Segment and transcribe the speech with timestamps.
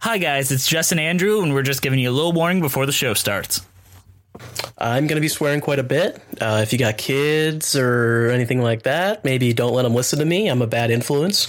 [0.00, 0.50] Hi, guys.
[0.50, 3.12] It's Jess and Andrew, and we're just giving you a little warning before the show
[3.12, 3.60] starts.
[4.78, 6.22] I'm going to be swearing quite a bit.
[6.40, 10.24] Uh, if you got kids or anything like that, maybe don't let them listen to
[10.24, 10.48] me.
[10.48, 11.48] I'm a bad influence.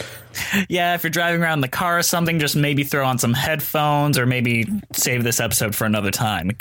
[0.67, 3.33] Yeah, if you're driving around in the car or something, just maybe throw on some
[3.33, 6.51] headphones or maybe save this episode for another time.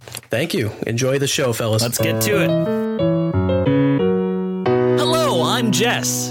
[0.00, 0.70] Thank you.
[0.86, 1.82] Enjoy the show, fellas.
[1.82, 2.50] Let's get to it.
[4.98, 6.28] Hello, I'm Jess.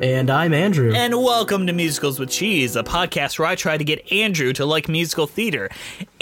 [0.00, 0.94] And I'm Andrew.
[0.94, 4.64] And welcome to Musicals with Cheese, a podcast where I try to get Andrew to
[4.64, 5.68] like musical theater.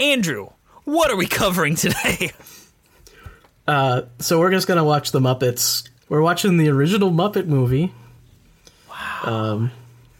[0.01, 0.49] Andrew,
[0.83, 2.31] what are we covering today?
[3.67, 5.87] Uh, so we're just gonna watch the Muppets.
[6.07, 7.93] We're watching the original Muppet movie.
[8.89, 9.21] Wow.
[9.21, 9.71] Um,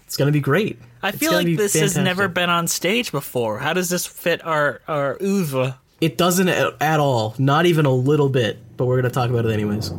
[0.05, 0.77] it's gonna be great.
[1.02, 3.57] I feel like this has never been on stage before.
[3.57, 5.80] How does this fit our our oeuvre?
[5.99, 7.33] It doesn't at, at all.
[7.39, 8.59] Not even a little bit.
[8.77, 9.89] But we're gonna talk about it anyways.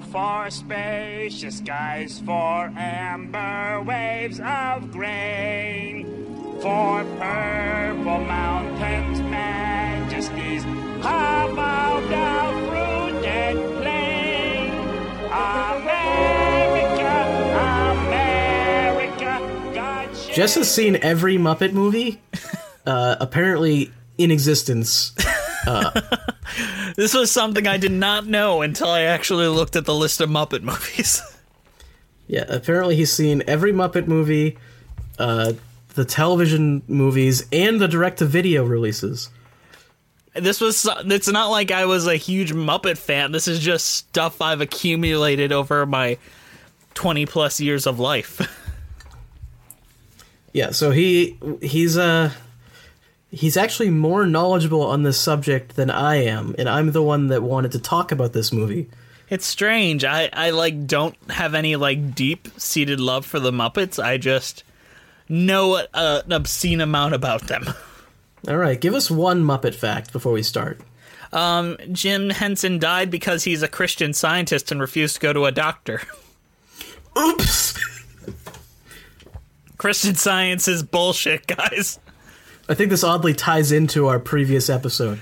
[0.00, 6.04] For spacious skies, for amber waves of grain,
[6.60, 10.64] for purple mountains, majesties,
[10.98, 14.72] about the fruited plain.
[15.30, 17.12] America,
[18.02, 22.20] America, God Jess has seen every Muppet movie,
[22.84, 25.14] uh, apparently in existence.
[25.66, 26.00] Uh,
[26.96, 30.30] This was something I did not know until I actually looked at the list of
[30.30, 31.20] Muppet movies.
[32.28, 34.56] yeah, apparently he's seen every Muppet movie,
[35.18, 35.54] uh,
[35.94, 39.30] the television movies, and the direct-to-video releases.
[40.34, 43.32] This was it's not like I was a huge Muppet fan.
[43.32, 46.18] This is just stuff I've accumulated over my
[46.94, 48.40] 20 plus years of life.
[50.52, 52.30] Yeah, so he he's uh
[53.34, 57.42] he's actually more knowledgeable on this subject than I am, and I'm the one that
[57.42, 58.88] wanted to talk about this movie.
[59.28, 60.04] It's strange.
[60.04, 64.02] I I like don't have any like deep seated love for the Muppets.
[64.02, 64.62] I just
[65.28, 67.66] know a, an obscene amount about them.
[68.48, 70.80] All right, give us one Muppet fact before we start.
[71.32, 75.52] Um, Jim Henson died because he's a Christian scientist and refused to go to a
[75.52, 76.02] doctor.
[77.18, 77.78] Oops.
[79.78, 81.98] Christian science is bullshit, guys.
[82.68, 85.20] I think this oddly ties into our previous episode.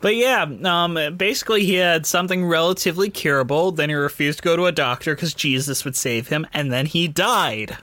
[0.00, 3.70] But yeah, um, basically he had something relatively curable.
[3.70, 6.86] Then he refused to go to a doctor because Jesus would save him, and then
[6.86, 7.76] he died.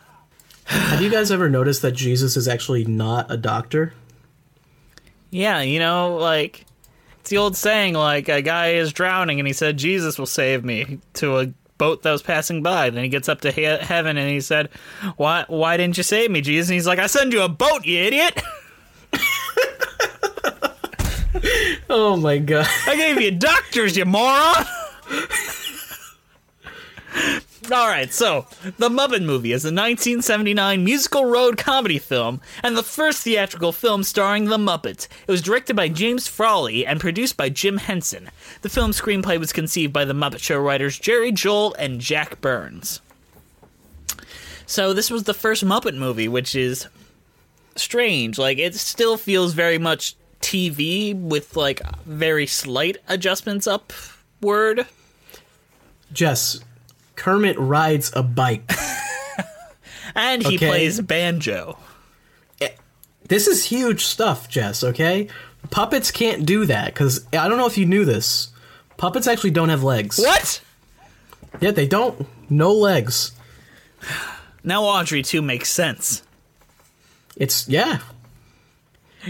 [0.66, 3.94] Have you guys ever noticed that Jesus is actually not a doctor?
[5.30, 6.66] Yeah, you know, like
[7.20, 10.66] it's the old saying, like a guy is drowning and he said Jesus will save
[10.66, 12.90] me to a boat that was passing by.
[12.90, 14.70] Then he gets up to he- heaven and he said,
[15.18, 15.44] "Why?
[15.48, 18.00] Why didn't you save me, Jesus?" And he's like, "I send you a boat, you
[18.00, 18.42] idiot!
[21.90, 22.68] Oh my god.
[22.88, 24.66] I gave you doctors, you moron."
[27.72, 28.46] All right, so
[28.78, 34.04] The Muppet Movie is a 1979 musical road comedy film and the first theatrical film
[34.04, 35.08] starring the Muppets.
[35.28, 38.30] It was directed by James Frawley and produced by Jim Henson.
[38.64, 43.00] The film's screenplay was conceived by the Muppet Show writers Jerry Juhl and Jack Burns.
[44.66, 46.88] So this was the first Muppet movie, which is
[47.78, 48.38] strange.
[48.38, 54.86] Like it still feels very much TV with like very slight adjustments upward.
[56.12, 56.60] Jess,
[57.16, 58.70] Kermit rides a bike.
[60.16, 60.68] And he Okay.
[60.68, 61.78] plays banjo.
[62.62, 62.70] Eh,
[63.30, 65.28] this is huge stuff, Jess, okay?
[65.72, 68.50] Puppets can't do that, because I don't know if you knew this.
[68.98, 70.20] Puppets actually don't have legs.
[70.20, 70.62] What?
[71.62, 72.28] Yeah, they don't.
[72.48, 73.32] No legs.
[74.64, 76.22] Now Audrey 2 makes sense.
[77.36, 78.00] It's yeah.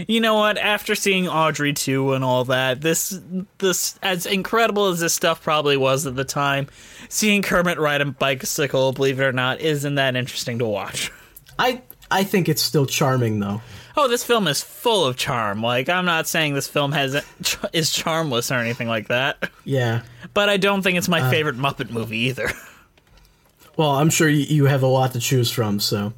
[0.08, 0.58] You know what?
[0.58, 3.18] After seeing Audrey 2 and all that, this
[3.58, 6.68] this as incredible as this stuff probably was at the time,
[7.08, 11.12] seeing Kermit ride a bicycle, believe it or not, isn't that interesting to watch.
[11.58, 13.62] I I think it's still charming though.
[13.96, 15.62] Oh, this film is full of charm.
[15.62, 17.14] Like I'm not saying this film has
[17.72, 20.02] is charmless or anything like that, Yeah.
[20.34, 21.30] but I don't think it's my uh.
[21.30, 22.50] favorite Muppet movie either.
[23.76, 26.12] Well, I'm sure you, you have a lot to choose from, so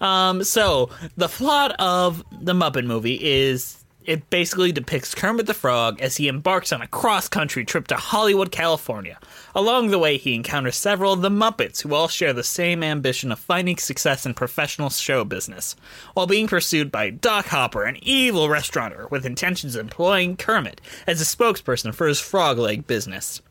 [0.00, 6.00] Um, so the plot of the Muppet movie is it basically depicts Kermit the Frog
[6.00, 9.18] as he embarks on a cross-country trip to Hollywood, California.
[9.54, 13.30] Along the way, he encounters several of the Muppets who all share the same ambition
[13.30, 15.76] of finding success in professional show business,
[16.14, 21.20] while being pursued by Doc Hopper, an evil restaurateur with intentions of employing Kermit as
[21.20, 23.42] a spokesperson for his frog leg business.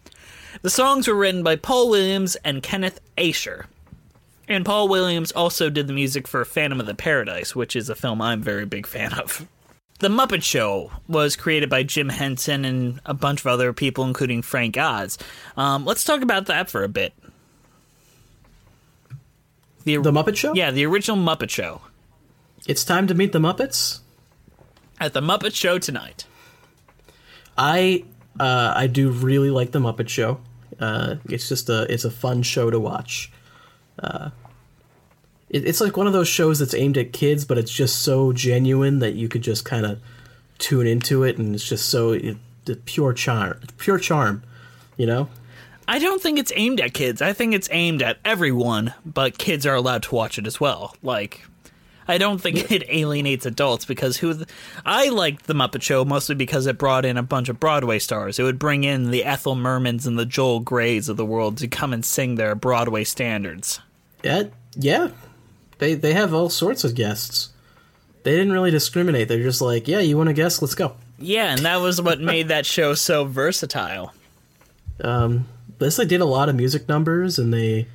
[0.64, 3.66] The songs were written by Paul Williams and Kenneth Ascher.
[4.50, 7.96] And Paul Williams also did the music for Phantom of the Paradise, which is a
[7.96, 9.48] film I'm very big fan of.
[10.00, 14.42] The Muppet Show was created by Jim Henson and a bunch of other people, including
[14.42, 15.18] Frank Oz.
[15.56, 17.13] Um, let's talk about that for a bit.
[19.84, 20.54] The, the Muppet Show.
[20.54, 21.81] yeah, the original Muppet Show
[22.68, 24.00] It's time to meet the Muppets.
[25.00, 26.25] at the Muppet Show tonight.
[27.57, 28.06] I
[28.40, 30.40] uh, I do really like the Muppet Show.
[30.80, 33.31] Uh, it's just a it's a fun show to watch.
[34.00, 34.30] Uh,
[35.50, 38.31] it, it's like one of those shows that's aimed at kids, but it's just so
[38.34, 40.00] genuine that you could just kind of
[40.57, 44.44] tune into it, and it's just so it, the pure charm, pure charm.
[44.98, 45.30] You know,
[45.88, 47.22] I don't think it's aimed at kids.
[47.22, 50.96] I think it's aimed at everyone, but kids are allowed to watch it as well.
[51.01, 51.46] Like,
[52.07, 54.48] I don't think it alienates adults because who th-
[54.86, 58.38] I liked the Muppet Show mostly because it brought in a bunch of Broadway stars.
[58.38, 61.68] It would bring in the Ethel Mermans and the Joel Greys of the world to
[61.68, 63.80] come and sing their Broadway standards.
[64.24, 64.44] Yeah,
[64.75, 65.10] yeah.
[65.77, 67.50] They they have all sorts of guests.
[68.24, 69.27] They didn't really discriminate.
[69.30, 70.62] They're just like, yeah, you want to guest?
[70.62, 70.95] Let's go.
[71.18, 74.13] Yeah, and that was what made that show so versatile.
[75.04, 75.48] um,
[75.80, 77.88] this like did a lot of music numbers and they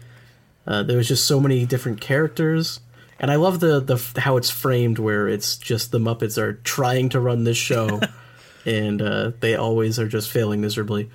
[0.67, 2.81] uh, there was just so many different characters
[3.21, 7.11] and i love the, the how it's framed where it's just the muppets are trying
[7.11, 8.01] to run this show
[8.65, 11.11] and uh, they always are just failing miserably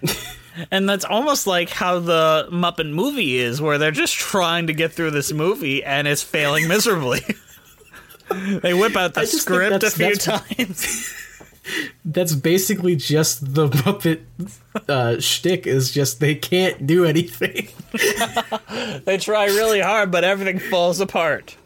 [0.70, 4.92] And that's almost like how the Muppet movie is, where they're just trying to get
[4.92, 7.20] through this movie and it's failing miserably.
[8.30, 11.14] they whip out the I just think script a few that's- times.
[12.04, 14.22] that's basically just the muppet
[14.88, 17.68] uh, shtick is just they can't do anything
[19.04, 21.56] they try really hard, but everything falls apart.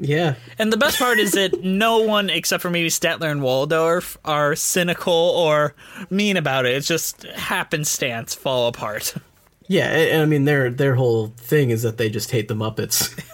[0.00, 4.16] Yeah And the best part is that no one, except for maybe Statler and Waldorf,
[4.24, 5.74] are cynical or
[6.08, 6.74] mean about it.
[6.74, 9.14] It's just happenstance fall apart.
[9.68, 13.12] yeah and, i mean their their whole thing is that they just hate the muppets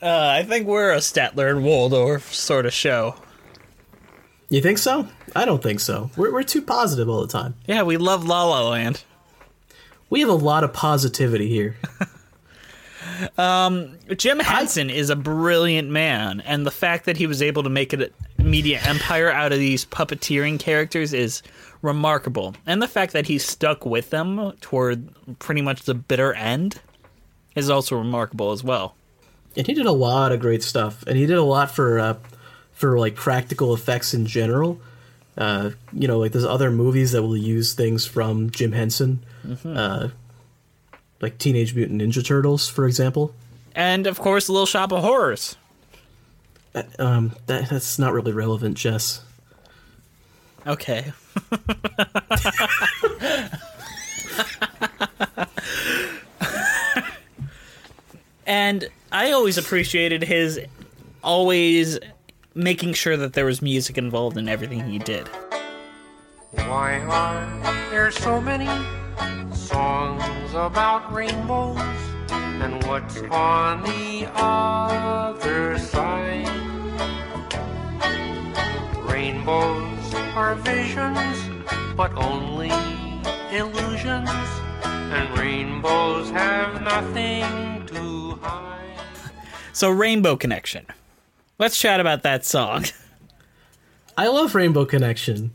[0.00, 3.16] Uh, I think we're a Statler and Waldorf sort of show.
[4.48, 7.82] you think so i don't think so we're, we're too positive all the time Yeah,
[7.82, 9.02] we love La La Land.
[10.08, 11.76] we have a lot of positivity here
[14.16, 17.92] Jim Henson is a brilliant man, and the fact that he was able to make
[17.92, 21.42] a media empire out of these puppeteering characters is
[21.82, 22.54] remarkable.
[22.66, 25.08] And the fact that he stuck with them toward
[25.38, 26.80] pretty much the bitter end
[27.54, 28.94] is also remarkable as well.
[29.56, 32.14] and he did a lot of great stuff and he did a lot for uh,
[32.72, 34.78] for like practical effects in general
[35.36, 39.24] uh, you know like there's other movies that will use things from jim henson
[39.64, 40.08] uh,
[41.20, 43.34] like teenage mutant ninja turtles for example
[43.74, 45.56] And of course, Little Shop of Horrors.
[46.98, 49.22] um, that, that's not really relevant jess
[50.66, 51.12] Okay.
[58.46, 60.60] and I always appreciated his
[61.22, 61.98] always
[62.54, 65.28] making sure that there was music involved in everything he did.
[66.52, 68.66] Why are there so many
[69.54, 70.22] songs
[70.58, 71.78] about rainbows?
[72.30, 76.48] And what's on the other side?
[79.08, 81.38] Rainbows are visions,
[81.96, 82.72] but only
[83.56, 84.30] illusions.
[84.82, 89.30] And rainbows have nothing to hide.
[89.72, 90.86] So, Rainbow Connection.
[91.58, 92.84] Let's chat about that song.
[94.16, 95.52] i love rainbow connection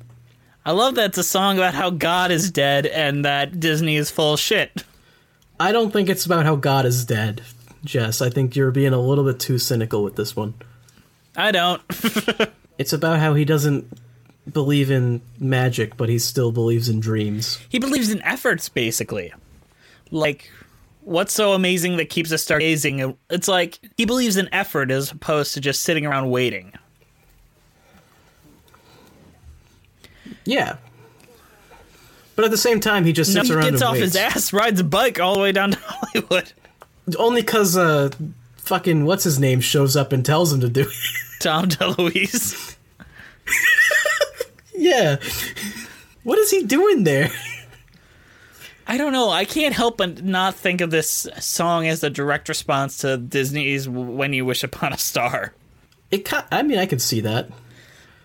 [0.66, 4.10] I love that it's a song about how God is dead and that Disney is
[4.10, 4.86] full of shit.
[5.60, 7.42] I don't think it's about how god is dead
[7.84, 10.54] jess i think you're being a little bit too cynical with this one
[11.36, 11.82] I don't.
[12.78, 13.92] it's about how he doesn't
[14.52, 17.60] believe in magic, but he still believes in dreams.
[17.70, 19.34] He believes in efforts, basically.
[20.12, 20.52] Like,
[21.02, 23.18] what's so amazing that keeps us stargazing?
[23.30, 26.74] It's like he believes in effort as opposed to just sitting around waiting.
[30.46, 30.78] Yeah.
[32.36, 34.54] But at the same time, he just No, sits he around gets off his ass,
[34.54, 36.52] rides a bike all the way down to Hollywood.
[37.18, 38.10] Only because uh,
[38.58, 40.88] fucking what's his name shows up and tells him to do it.
[41.40, 42.76] Dom DeLuise.
[44.76, 45.18] yeah.
[46.24, 47.30] What is he doing there?
[48.88, 49.30] I don't know.
[49.30, 53.88] I can't help but not think of this song as a direct response to Disney's
[53.88, 55.54] "When You Wish Upon a Star."
[56.12, 56.30] It.
[56.52, 57.50] I mean, I could see that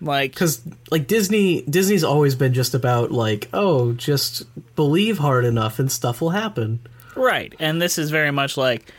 [0.01, 4.45] Like, because like Disney, Disney's always been just about like, oh, just
[4.77, 6.81] believe hard enough and stuff will happen.
[7.17, 8.93] right, and this is very much like,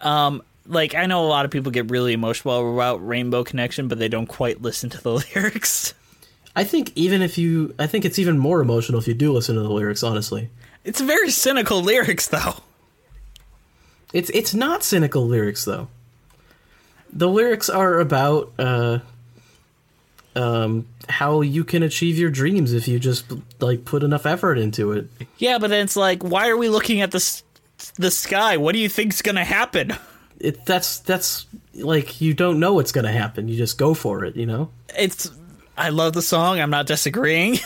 [0.00, 3.98] um, like I know a lot of people get really emotional about Rainbow Connection, but
[3.98, 5.94] they don't quite listen to the lyrics.
[6.54, 9.54] I think even if you, I think it's even more emotional if you do listen
[9.56, 10.02] to the lyrics.
[10.02, 10.50] Honestly,
[10.84, 12.54] It's very cynical lyrics, though.
[14.12, 15.88] it's it's not cynical lyrics though.
[17.12, 18.98] The lyrics are about uh,
[20.38, 23.26] um, how you can achieve your dreams if you just
[23.60, 25.08] like put enough effort into it.
[25.38, 27.42] Yeah, but then it's like, why are we looking at the
[27.96, 28.56] the sky?
[28.56, 29.94] What do you think's gonna happen?
[30.38, 33.48] It that's that's like you don't know what's gonna happen.
[33.48, 34.36] You just go for it.
[34.36, 34.70] You know.
[34.96, 35.30] It's
[35.76, 36.60] I love the song.
[36.60, 37.58] I'm not disagreeing,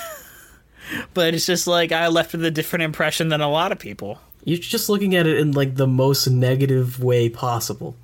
[1.15, 4.19] but it's just like I left with a different impression than a lot of people.
[4.45, 7.97] You're just looking at it in like the most negative way possible.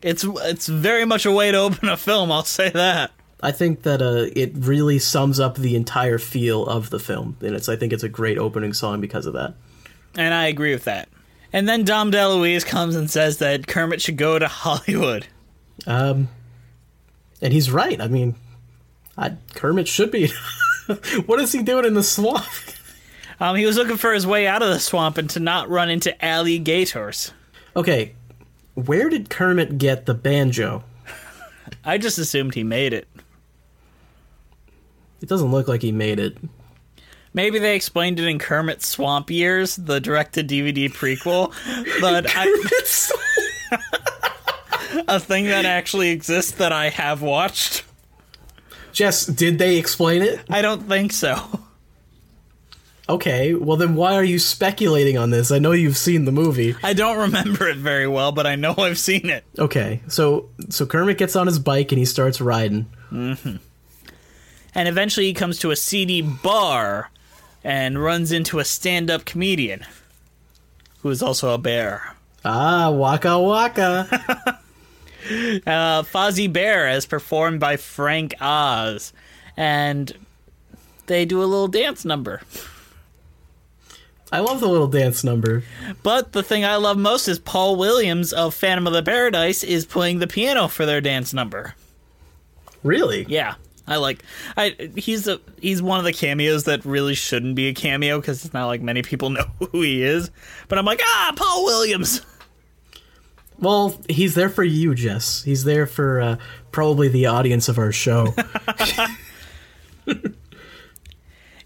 [0.00, 2.30] It's it's very much a way to open a film.
[2.30, 3.10] I'll say that.
[3.42, 7.54] I think that uh, it really sums up the entire feel of the film, and
[7.54, 9.54] it's I think it's a great opening song because of that.
[10.16, 11.08] And I agree with that.
[11.52, 15.26] And then Dom DeLuise comes and says that Kermit should go to Hollywood.
[15.86, 16.28] Um,
[17.40, 18.00] and he's right.
[18.00, 18.34] I mean,
[19.16, 20.30] I, Kermit should be.
[21.26, 22.44] what is he doing in the swamp?
[23.40, 25.90] Um, he was looking for his way out of the swamp and to not run
[25.90, 27.32] into alligators.
[27.76, 28.14] Okay,
[28.74, 30.82] where did Kermit get the banjo?
[31.84, 33.06] I just assumed he made it.
[35.20, 36.36] It doesn't look like he made it.
[37.34, 41.52] Maybe they explained it in Kermit Swamp Years, the direct-to-DVD prequel,
[42.00, 42.46] but I,
[45.08, 47.84] a thing that actually exists that I have watched.
[48.92, 50.40] Jess, did they explain it?
[50.48, 51.36] I don't think so.
[53.08, 55.50] Okay, well then why are you speculating on this?
[55.50, 56.74] I know you've seen the movie.
[56.82, 59.44] I don't remember it very well, but I know I've seen it.
[59.58, 62.82] Okay, so so Kermit gets on his bike and he starts riding.
[63.08, 63.34] hmm
[64.78, 67.10] And eventually he comes to a seedy bar
[67.64, 69.84] and runs into a stand-up comedian
[71.00, 72.14] who is also a bear.
[72.44, 74.06] Ah, waka waka.
[75.66, 79.12] uh, Fozzie Bear, as performed by Frank Oz,
[79.56, 80.14] and
[81.06, 82.40] they do a little dance number.
[84.30, 85.64] I love the little dance number.
[86.04, 89.84] But the thing I love most is Paul Williams of Phantom of the Paradise is
[89.84, 91.74] playing the piano for their dance number.
[92.84, 93.26] Really?
[93.28, 93.56] Yeah,
[93.88, 94.22] I like.
[94.56, 98.44] I he's a he's one of the cameos that really shouldn't be a cameo because
[98.44, 100.30] it's not like many people know who he is.
[100.68, 102.20] But I'm like, ah, Paul Williams.
[103.58, 105.42] Well, he's there for you, Jess.
[105.42, 106.36] He's there for uh,
[106.70, 108.34] probably the audience of our show.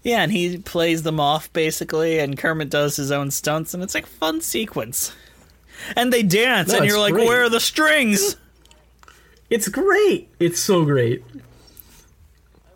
[0.03, 3.95] Yeah, and he plays them off basically, and Kermit does his own stunts, and it's
[3.95, 5.13] like a fun sequence.
[5.95, 7.25] And they dance, No, and you're like, great.
[7.25, 8.35] where are the strings?
[9.49, 10.29] it's great.
[10.39, 11.23] It's so great.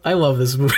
[0.08, 0.74] I love this movie.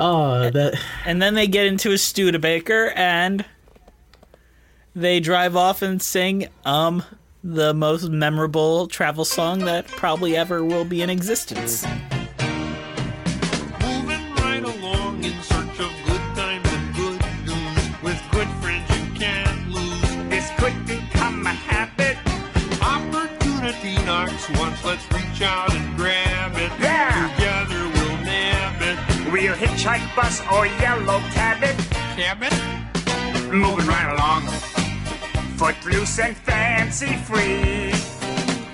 [0.00, 0.74] oh, that
[1.04, 3.44] And then they get into a Studebaker, and
[4.96, 7.04] they drive off and sing um
[7.44, 11.86] the most memorable travel song that probably ever will be in existence.
[23.86, 24.84] Opportunity knocks once.
[24.84, 26.72] Let's reach out and grab it.
[26.80, 27.28] Yeah.
[27.36, 29.32] Together we'll nab it.
[29.32, 31.76] We'll hitchhike, bus, or yellow cab it.
[32.16, 33.52] Cab it?
[33.52, 34.42] Moving right along.
[35.56, 37.92] Footloose and fancy free.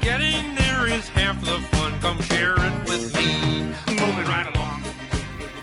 [0.00, 1.98] Getting there is half the fun.
[2.00, 3.64] Come share it with me.
[3.88, 4.82] Moving right along.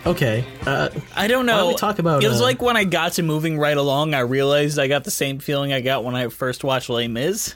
[0.06, 0.46] okay.
[0.68, 1.58] Uh, I don't Why know.
[1.60, 4.14] don't we talk about, It was uh, like when I got to moving right along,
[4.14, 7.56] I realized I got the same feeling I got when I first watched Les Mis.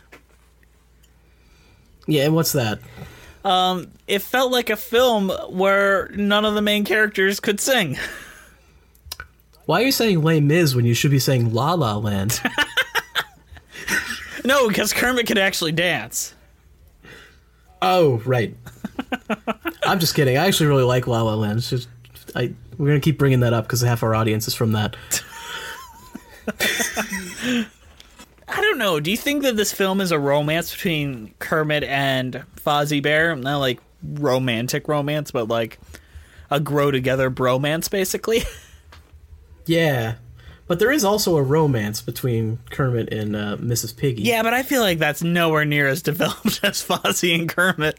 [2.08, 2.80] Yeah, what's that?
[3.46, 7.98] Um, it felt like a film where none of the main characters could sing.
[9.66, 12.42] Why are you saying Les Mis when you should be saying La La Land?
[14.46, 16.34] No, because Kermit could actually dance.
[17.82, 18.54] oh, right.
[19.84, 20.38] I'm just kidding.
[20.38, 21.60] I actually really like La La Land.
[21.60, 21.88] It's just
[22.36, 24.98] I we're gonna keep bringing that up because half our audience is from that.
[28.56, 29.00] I don't know.
[29.00, 33.36] Do you think that this film is a romance between Kermit and Fozzie Bear?
[33.36, 35.80] Not like romantic romance, but like
[36.52, 38.44] a grow together bromance, basically.
[39.66, 40.16] Yeah,
[40.68, 43.96] but there is also a romance between Kermit and uh, Mrs.
[43.96, 44.24] Piggy.
[44.24, 47.98] yeah, but I feel like that's nowhere near as developed as Fozzie and Kermit.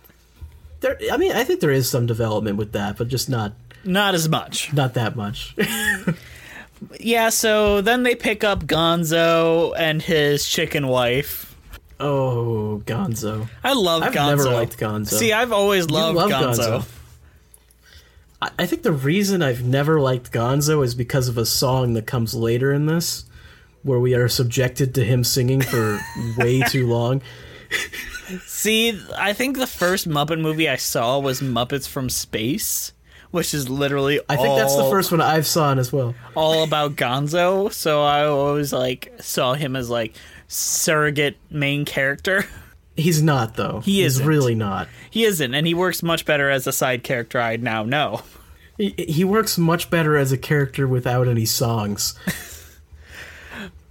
[0.81, 0.99] there.
[1.11, 4.29] I mean, I think there is some development with that, but just not Not as
[4.29, 4.75] much.
[4.75, 5.57] not that much.
[7.01, 11.55] Yeah, so then they pick up Gonzo and his chicken wife.
[12.01, 13.49] oh, Gonzo.
[13.63, 14.29] I love I've Gonzo.
[14.37, 15.09] never liked Gonzo.
[15.15, 16.87] See, I've always loved love Gonzo.
[18.43, 22.07] I, I think the reason I've never liked Gonzo is because of a song that
[22.07, 23.25] comes later in this,
[23.83, 25.99] where we are subjected to him singing for
[26.39, 27.23] way too long.
[28.47, 32.93] See, I think the first Muppet movie I saw was Muppets from Space,
[33.35, 36.15] which is literally I think that's the first one I've seen as well.
[36.37, 37.73] all about Gonzo.
[37.73, 40.15] So I always like saw him as like
[40.47, 42.47] surrogate main character.
[42.97, 43.81] He's not though.
[43.81, 44.25] He isn't.
[44.25, 44.89] really not.
[45.11, 47.41] He isn't, and he works much better as a side character.
[47.41, 48.23] I now know.
[48.79, 52.15] He, he works much better as a character without any songs.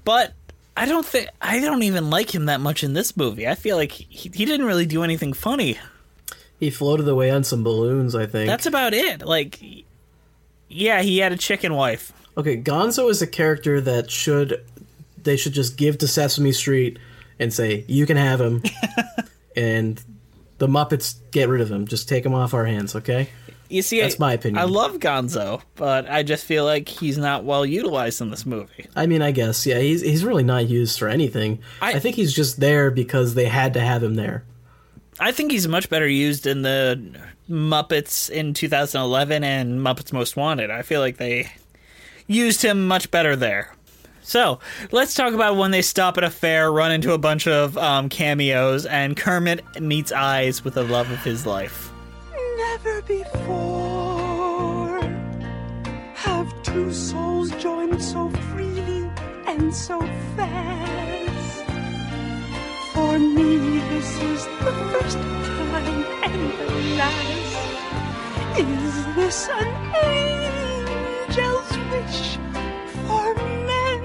[0.06, 0.34] But
[0.76, 3.48] I don't think I don't even like him that much in this movie.
[3.48, 5.78] I feel like he, he didn't really do anything funny.
[6.64, 8.48] He floated away on some balloons, I think.
[8.48, 9.26] That's about it.
[9.26, 9.60] Like,
[10.70, 12.14] yeah, he had a chicken wife.
[12.38, 14.64] Okay, Gonzo is a character that should
[15.22, 17.00] they should just give to Sesame Street
[17.38, 18.64] and say you can have him,
[19.58, 20.02] and
[20.58, 21.86] the Muppets get rid of him.
[21.86, 23.28] Just take him off our hands, okay?
[23.68, 24.62] You see, That's I, my opinion.
[24.62, 28.88] I love Gonzo, but I just feel like he's not well utilized in this movie.
[28.96, 31.60] I mean, I guess yeah, he's he's really not used for anything.
[31.82, 34.46] I- I, think he's just there because they had to have him there.
[35.20, 40.72] I think he's much better used in the Muppets in 2011 and Muppets Most Wanted.
[40.72, 41.52] I feel like they
[42.28, 43.74] used him much better there.
[44.22, 44.60] So
[44.92, 48.10] let's talk about when they stop at a fair, run into a bunch of um,
[48.10, 51.92] cameos, and Kermit meets Eyes with the love of his life.
[52.58, 55.02] Never before
[56.16, 59.10] have two souls joined so freely
[59.46, 60.00] and so
[60.38, 60.83] fast.
[63.04, 68.58] For me, this is the first time and the last.
[68.58, 69.68] Is this an
[70.06, 72.38] angel's wish
[73.06, 73.36] for
[73.68, 74.02] men?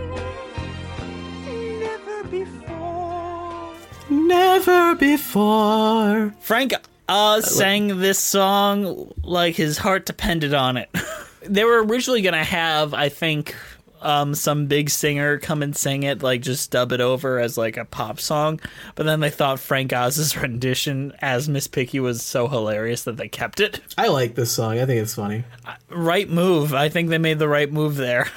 [1.79, 3.75] Never before.
[4.11, 6.35] Never before.
[6.41, 6.75] Frank
[7.09, 10.91] uh, sang this song like his heart depended on it.
[11.43, 13.55] they were originally gonna have, I think,
[14.01, 17.77] um, some big singer come and sing it, like just dub it over as like
[17.77, 18.61] a pop song.
[18.95, 23.29] But then they thought Frank Oz's rendition as Miss Piggy was so hilarious that they
[23.29, 23.81] kept it.
[23.97, 24.79] I like this song.
[24.79, 25.45] I think it's funny.
[25.89, 26.75] Right move.
[26.75, 28.29] I think they made the right move there.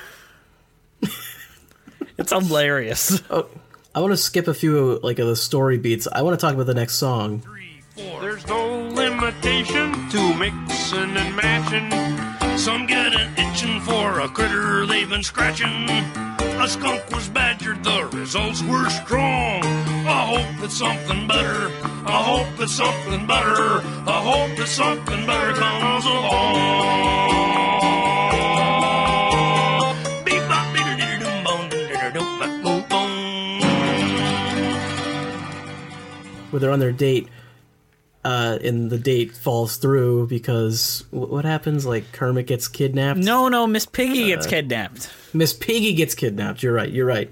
[2.17, 3.21] it's hilarious.
[3.32, 3.47] Oh,
[3.93, 6.08] I want to skip a few like of the story beats.
[6.10, 7.43] I want to talk about the next song.
[7.95, 12.31] There's no limitation to mixing and matching.
[12.62, 15.89] Some get an itching for a critter they've been scratching.
[15.89, 19.63] A skunk was badgered, the results were strong.
[20.06, 21.71] I hope it's something better.
[22.06, 23.82] I hope it's something better.
[24.08, 26.91] I hope it's something better comes along.
[36.52, 37.28] Where they're on their date,
[38.23, 41.86] uh, and the date falls through because wh- what happens?
[41.86, 43.19] Like Kermit gets kidnapped.
[43.19, 45.10] No, no, Miss Piggy gets kidnapped.
[45.34, 46.62] Miss Piggy gets kidnapped.
[46.63, 46.89] You're right.
[46.91, 47.31] You're right.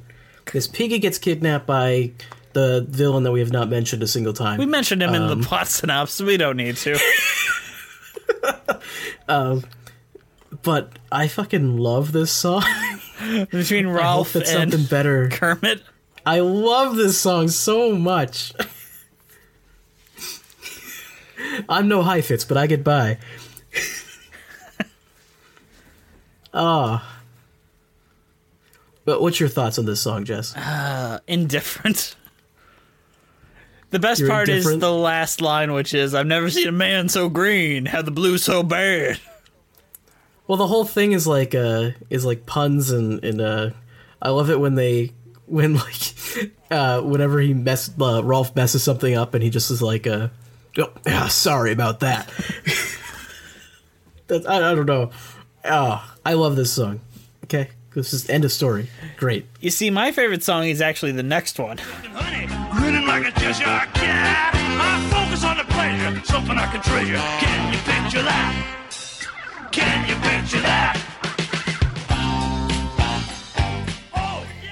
[0.53, 2.11] Miss Piggy gets kidnapped by
[2.53, 4.57] the villain that we have not mentioned a single time.
[4.57, 6.25] We mentioned him in Um, the plot synopsis.
[6.25, 6.97] We don't need to.
[9.27, 9.63] um,
[10.63, 12.63] but I fucking love this song.
[13.51, 15.29] Between I Rowlf hope it's and something better.
[15.29, 15.83] Kermit.
[16.25, 18.53] I love this song so much.
[21.67, 23.17] I'm no high fits, but I get by.
[26.53, 27.21] Ah.
[29.05, 30.55] But what's your thoughts on this song, Jess?
[31.27, 32.15] indifferent.
[33.91, 37.09] The best You're part is the last line, which is "I've never seen a man
[37.09, 39.19] so green, had the blue so bad."
[40.47, 43.69] Well, the whole thing is like uh is like puns and and uh
[44.21, 45.13] I love it when they
[45.47, 46.13] when like
[46.71, 50.29] uh whenever he mess uh, Rowlf messes something up and he just is like uh
[50.79, 52.31] oh, yeah, sorry about that.
[54.27, 55.11] That's I, I don't know.
[55.65, 56.99] Oh, I love this song.
[57.45, 58.89] Okay, this is end of story.
[59.17, 59.47] Great.
[59.59, 61.77] You see, my favorite song is actually the next one.
[61.79, 62.47] honey,
[62.79, 64.53] grinning like a Cheshire cat.
[64.81, 67.15] I focus focus on the pleasure, something I can treasure.
[67.15, 69.69] Can you picture that?
[69.71, 71.05] Can you picture that?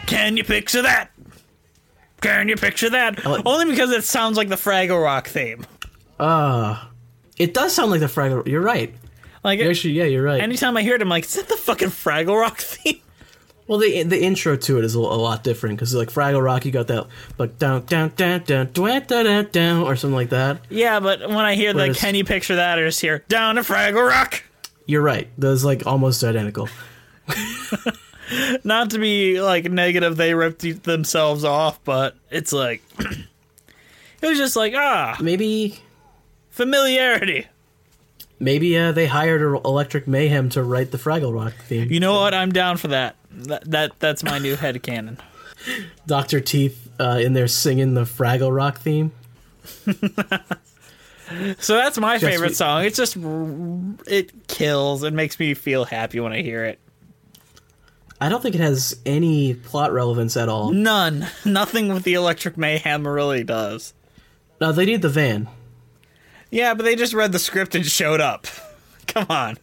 [0.07, 1.09] Can you picture that?
[2.21, 3.25] Can you picture that?
[3.45, 5.65] Only because it sounds like the Fraggle Rock theme.
[6.19, 6.83] Uh,
[7.37, 8.47] it does sound like the Fraggle.
[8.47, 8.93] You're right.
[9.43, 10.41] Like Actually, yeah, you're right.
[10.41, 12.99] anytime I hear it, I'm like, is that the fucking Fraggle Rock theme?
[13.67, 16.65] Well, the the intro to it is a, a lot different because like Fraggle Rock,
[16.65, 20.61] you got that like down down down down down down down or something like that.
[20.69, 22.79] Yeah, but when I hear the Whereas- Can you picture that?
[22.79, 24.43] I just hear down to Fraggle Rock.
[24.85, 25.27] You're right.
[25.37, 26.69] Those like almost identical.
[28.63, 34.55] Not to be like negative, they ripped themselves off, but it's like it was just
[34.55, 35.79] like ah Maybe
[36.57, 37.47] familiarity.
[38.39, 41.89] maybe uh, they hired Electric Mayhem to write the Fraggle Rock theme.
[41.91, 42.33] You know what?
[42.33, 43.15] I'm down for that.
[43.31, 45.19] That, that that's my new head headcanon.
[46.07, 49.11] Doctor Teeth uh, in there singing the Fraggle Rock theme.
[51.59, 52.85] So that's my Just favorite we- song.
[52.85, 53.17] It's just
[54.07, 55.03] it kills.
[55.03, 56.79] It makes me feel happy when I hear it.
[58.21, 60.71] I don't think it has any plot relevance at all.
[60.71, 61.27] None.
[61.45, 63.93] Nothing with the Electric Mayhem really does.
[64.61, 65.49] No, they need the van.
[66.49, 68.47] Yeah, but they just read the script and showed up.
[69.07, 69.57] Come on.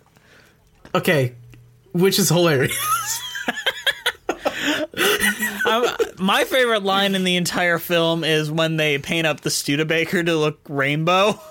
[0.94, 1.34] Okay,
[1.92, 2.76] which is hilarious.
[5.66, 5.86] Um,
[6.18, 10.36] my favorite line in the entire film is when they paint up the Studebaker to
[10.36, 11.40] look rainbow.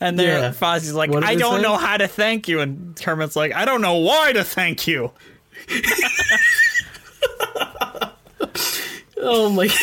[0.00, 0.50] And then Yeah.
[0.50, 1.62] Fozzie's like, I don't say?
[1.62, 2.60] know how to thank you.
[2.60, 5.12] And Kermit's like, I don't know why to thank you.
[9.18, 9.66] Oh my!
[9.66, 9.76] God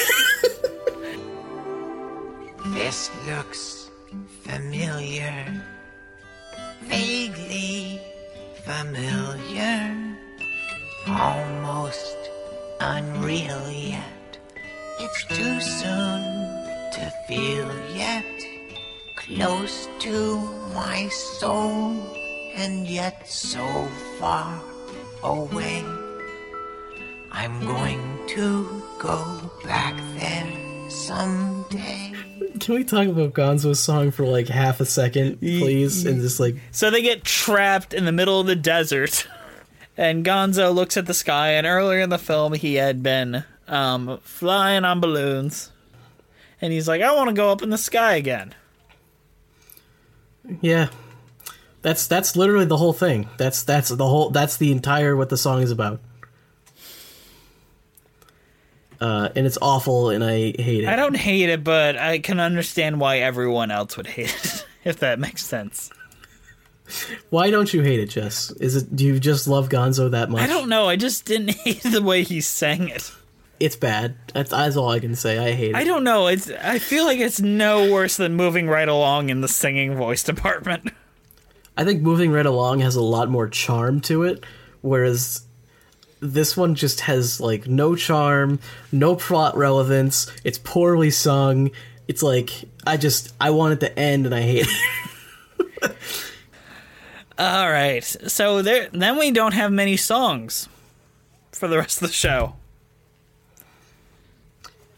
[2.76, 3.90] This looks
[4.44, 5.64] familiar.
[6.84, 8.00] Vaguely
[8.64, 10.16] familiar.
[11.08, 12.16] Almost
[12.80, 14.38] unreal yet.
[15.00, 16.22] It's too soon
[16.94, 18.24] to feel yet.
[19.26, 20.38] Close to
[20.74, 21.96] my soul,
[22.56, 23.66] and yet so
[24.20, 24.62] far
[25.24, 25.84] away.
[27.32, 32.14] I'm going to go back there someday.
[32.60, 36.06] Can we talk about Gonzo's song for like half a second, please?
[36.06, 39.28] And just like, So they get trapped in the middle of the desert.
[39.96, 44.20] And Gonzo looks at the sky, and earlier in the film, he had been um,
[44.24, 45.72] flying on balloons.
[46.60, 48.54] And he's like, I want to go up in the sky again.
[50.62, 50.90] Yeah,
[51.82, 53.30] that's that's literally the whole thing.
[53.38, 54.30] That's that's the whole.
[54.30, 56.00] That's the entire what the song is about.
[59.02, 60.88] Uh, and it's awful, and I hate it.
[60.88, 65.00] I don't hate it, but I can understand why everyone else would hate it, if
[65.00, 65.92] that makes sense.
[67.30, 68.52] Why don't you hate it, Jess?
[68.52, 70.42] Is it do you just love Gonzo that much?
[70.42, 70.88] I don't know.
[70.88, 73.12] I just didn't hate the way he sang it.
[73.60, 74.16] It's bad.
[74.34, 75.38] That's, that's all I can say.
[75.38, 75.76] I hate it.
[75.76, 76.28] I don't know.
[76.28, 80.24] It's I feel like it's no worse than moving right along in the singing voice
[80.32, 80.92] department.
[81.78, 84.46] I think moving right along has a lot more charm to it,
[84.82, 85.46] whereas
[86.20, 88.60] this one just has like no charm,
[88.92, 90.32] no plot relevance.
[90.44, 91.72] It's poorly sung.
[92.08, 92.52] It's like
[92.86, 95.92] I just I want it to end and I hate it.
[97.40, 98.04] All right.
[98.04, 100.70] So there then we don't have many songs
[101.52, 102.56] for the rest of the show.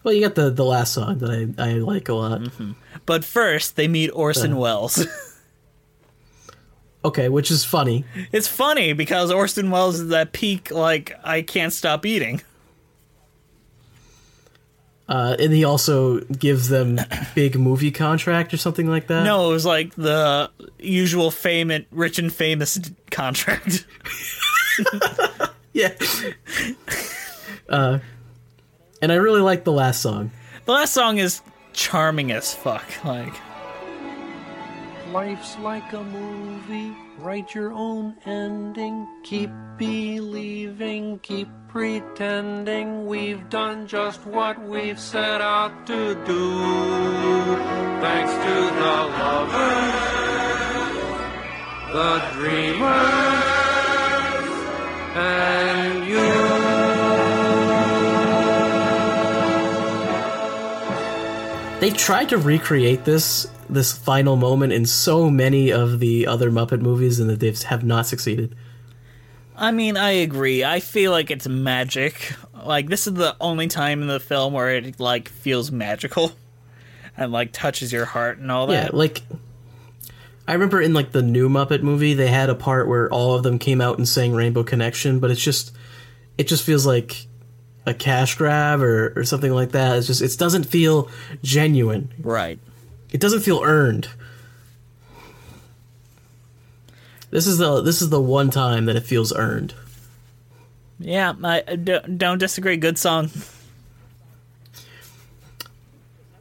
[0.06, 2.42] Well, you got the the last song that I I like a lot.
[3.06, 4.58] But first, they meet Orson Uh.
[4.58, 5.06] Welles.
[7.04, 8.04] Okay, which is funny.
[8.32, 12.42] it's funny because Orson Welles is at peak like I can't stop eating.
[15.08, 17.00] Uh, and he also gives them
[17.36, 19.24] big movie contract or something like that.
[19.24, 22.80] No, it was like the usual famous rich and famous
[23.12, 23.86] contract.
[25.74, 25.94] yeah.
[27.70, 28.00] Uh,
[29.06, 30.32] and I really like the last song.
[30.66, 31.42] The last song is
[31.74, 33.06] charming as fuck.
[33.06, 33.36] Like
[35.12, 39.08] Life's like a movie, write your own ending.
[39.24, 43.06] Keep believing, keep pretending.
[43.06, 46.66] We've done just what we've set out to do.
[48.02, 50.02] Thanks to the lovers,
[51.94, 53.44] the dreamers,
[55.16, 56.75] and you.
[61.80, 66.82] They tried to recreate this this final moment in so many of the other Muppet
[66.82, 68.56] movies, and that they have not succeeded.
[69.56, 70.64] I mean, I agree.
[70.64, 72.34] I feel like it's magic.
[72.64, 76.32] Like this is the only time in the film where it like feels magical
[77.18, 78.92] and like touches your heart and all that.
[78.92, 79.22] Yeah, like
[80.48, 83.44] I remember in like the new Muppet movie, they had a part where all of
[83.44, 85.76] them came out and sang Rainbow Connection, but it's just
[86.38, 87.28] it just feels like
[87.86, 89.98] a cash grab or, or something like that.
[89.98, 91.10] It's just it doesn't feel
[91.44, 92.12] genuine.
[92.20, 92.60] Right.
[93.12, 94.10] It doesn't feel earned.
[97.32, 99.74] This is the this is the one time that it feels earned.
[101.00, 102.78] Yeah, I don't don't disagree.
[102.78, 103.30] Good song.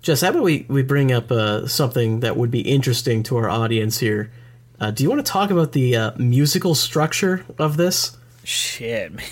[0.02, 3.48] Jess, how about we, we bring up uh, something that would be interesting to our
[3.48, 4.30] audience here?
[4.78, 8.14] Uh, do you want to talk about the uh, musical structure of this?
[8.44, 9.24] Shit, man.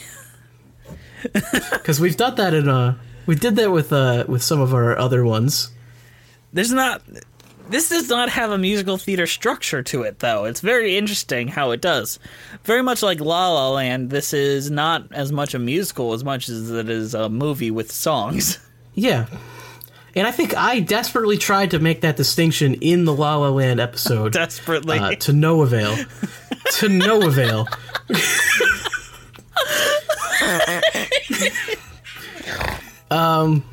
[1.72, 4.96] Because we've done that in uh we did that with uh with some of our
[4.98, 5.70] other ones.
[6.52, 7.02] There's not.
[7.70, 10.44] This does not have a musical theater structure to it, though.
[10.44, 12.18] It's very interesting how it does.
[12.64, 16.48] Very much like La La Land, this is not as much a musical as much
[16.48, 18.58] as it is a movie with songs.
[18.94, 19.24] Yeah.
[20.14, 23.80] And I think I desperately tried to make that distinction in the La La Land
[23.80, 24.32] episode.
[24.34, 24.98] desperately.
[24.98, 25.96] Uh, to no avail.
[26.72, 27.66] to no avail.
[33.10, 33.64] um,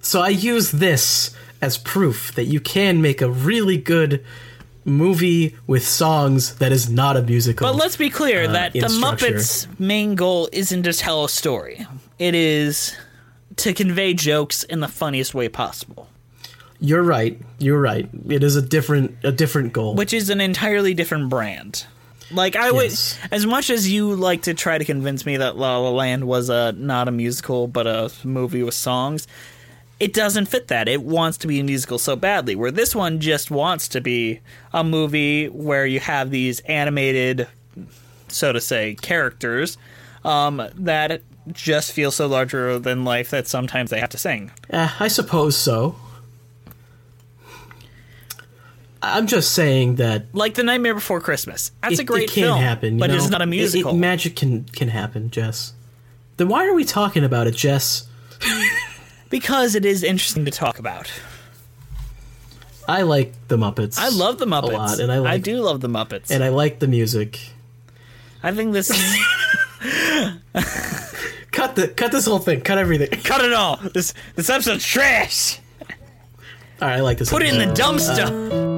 [0.00, 4.24] so I use this as proof that you can make a really good
[4.84, 7.66] movie with songs that is not a musical.
[7.66, 9.28] But let's be clear uh, that the structure.
[9.28, 11.86] Muppets' main goal isn't to tell a story.
[12.18, 12.96] It is
[13.56, 16.08] to convey jokes in the funniest way possible,
[16.80, 17.40] You're right.
[17.58, 18.08] You're right.
[18.28, 19.94] It is a different a different goal.
[19.94, 21.86] which is an entirely different brand.
[22.32, 22.92] Like I would,
[23.30, 26.48] as much as you like to try to convince me that La La Land was
[26.48, 29.26] a not a musical but a movie with songs,
[30.00, 30.88] it doesn't fit that.
[30.88, 32.56] It wants to be a musical so badly.
[32.56, 34.40] Where this one just wants to be
[34.72, 37.46] a movie where you have these animated,
[38.28, 39.78] so to say, characters
[40.24, 44.50] um, that just feel so larger than life that sometimes they have to sing.
[44.70, 45.96] Eh, I suppose so.
[49.04, 51.72] I'm just saying that Like The Nightmare Before Christmas.
[51.82, 53.16] That's it, a great it can film, happen, but know?
[53.16, 53.92] it's not a It- it- musical.
[53.94, 55.72] magic can can happen, Jess.
[56.36, 58.06] Then why are we talking about it, Jess?
[59.30, 61.10] because it is interesting to talk about.
[62.88, 63.98] I like the Muppets.
[63.98, 64.70] I love the Muppets.
[64.70, 66.30] a lot, and I like do love the Muppets.
[66.30, 67.40] and I like the music.
[68.42, 69.16] I think this is
[71.52, 72.60] Cut the cut this whole thing.
[72.62, 73.08] Cut everything.
[73.24, 73.76] cut it all.
[73.76, 75.58] This this episode's trash.
[76.80, 77.30] All right, I like this.
[77.30, 78.16] Put it in the episode.
[78.28, 78.71] dumpster.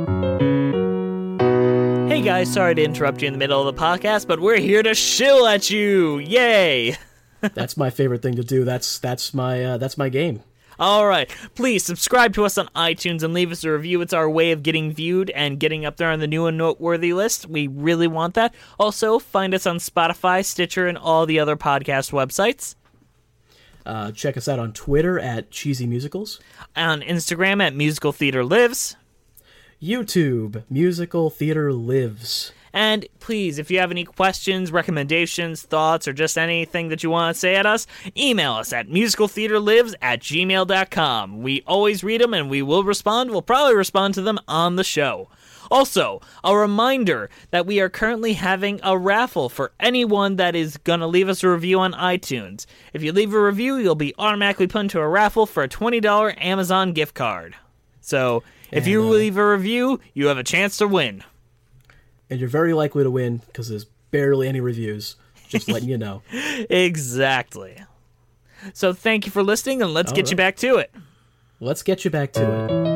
[2.09, 4.83] Hey guys, sorry to interrupt you in the middle of the podcast, but we're here
[4.83, 6.19] to shill at you.
[6.19, 6.97] Yay!
[7.41, 8.65] That's my favorite thing to do.
[8.65, 10.43] That's that's my uh, that's my game.
[10.79, 14.01] All right, please subscribe to us on iTunes and leave us a review.
[14.01, 17.13] It's our way of getting viewed and getting up there on the new and noteworthy
[17.13, 17.47] list.
[17.47, 18.55] We really want that.
[18.79, 22.75] Also, find us on Spotify, Stitcher, and all the other podcast websites.
[23.87, 26.41] Uh, check us out on Twitter at Cheesy Musicals,
[26.75, 28.97] On Instagram at Musical Theater Lives.
[29.83, 32.53] YouTube Musical Theater Lives.
[32.75, 37.33] And please, if you have any questions, recommendations, thoughts, or just anything that you want
[37.33, 41.41] to say at us, email us at musicaltheaterlives at gmail.com.
[41.41, 43.31] We always read them and we will respond.
[43.31, 45.29] We'll probably respond to them on the show.
[45.71, 51.01] Also, a reminder that we are currently having a raffle for anyone that is going
[51.01, 52.67] to leave us a review on iTunes.
[52.93, 56.35] If you leave a review, you'll be automatically put into a raffle for a $20
[56.43, 57.55] Amazon gift card.
[58.01, 58.43] So,
[58.75, 61.23] if And, you uh, leave a review, you have a chance to win.
[62.29, 65.15] And you're very likely to win because there's barely any reviews.
[65.49, 66.23] Just letting you know.
[66.69, 67.77] exactly.
[68.73, 70.91] So, thank you for listening, and let's All get you back to it.
[71.61, 72.95] Let's get you back to it.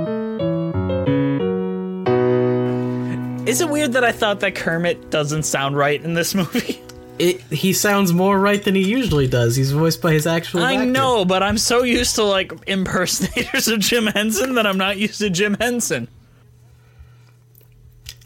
[3.49, 6.83] Is it weird that I thought that Kermit doesn't sound right in this movie?
[7.19, 9.57] It, he sounds more right than he usually does.
[9.57, 10.63] He's voiced by his actual.
[10.63, 10.87] I actor.
[10.87, 15.19] know, but I'm so used to like impersonators of Jim Henson that I'm not used
[15.19, 16.09] to Jim Henson.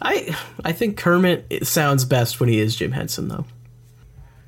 [0.03, 3.47] I I think Kermit it sounds best when he is Jim Henson though.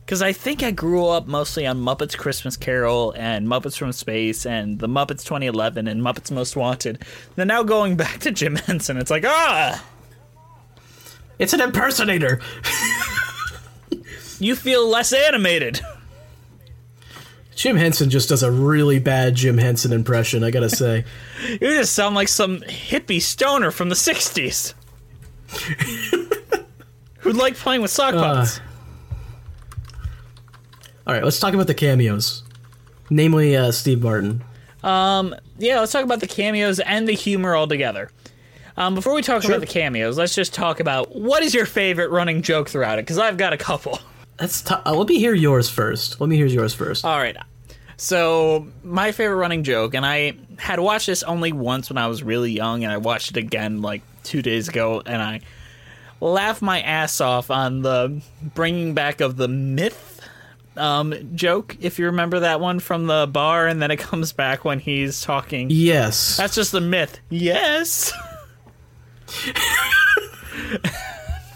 [0.04, 4.44] Because I think I grew up mostly on Muppets Christmas Carol and Muppets from Space
[4.44, 7.02] and the Muppets 2011 and Muppets Most Wanted.
[7.36, 9.82] Then now going back to Jim Henson, it's like, ah!
[11.38, 12.40] It's an impersonator!
[14.44, 15.80] you feel less animated.
[17.54, 20.42] Jim Henson just does a really bad Jim Henson impression.
[20.42, 21.04] I gotta say.
[21.50, 24.74] You just sound like some hippie stoner from the 60s.
[27.18, 28.60] Who'd like playing with sock puppets.
[31.06, 32.42] All right, let's talk about the cameos,
[33.10, 34.42] namely uh, Steve Martin.
[34.82, 38.10] Um, yeah, let's talk about the cameos and the humor altogether.
[38.76, 39.52] Um, before we talk Sure.
[39.52, 43.02] about the cameos, let's just talk about what is your favorite running joke throughout it,
[43.02, 43.98] because I've got a couple.
[44.40, 46.20] Let's t- uh, let me hear yours first.
[46.20, 47.04] Let me hear yours first.
[47.04, 47.36] All right.
[47.96, 52.22] So, my favorite running joke, and I had watched this only once when I was
[52.22, 55.40] really young, and I watched it again like two days ago, and I
[56.20, 60.20] laughed my ass off on the bringing back of the myth
[60.76, 64.64] um, joke, if you remember that one from the bar, and then it comes back
[64.64, 65.68] when he's talking.
[65.70, 66.36] Yes.
[66.36, 67.20] That's just the myth.
[67.30, 68.12] Yes.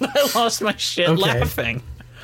[0.00, 1.20] I lost my shit Okay.
[1.20, 1.82] laughing